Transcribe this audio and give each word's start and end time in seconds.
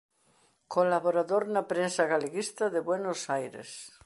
Colaborador 0.75 1.43
na 1.53 1.63
prensa 1.71 2.03
galeguista 2.13 2.65
de 2.73 2.79
Buenos 2.89 3.19
Aires. 3.39 3.69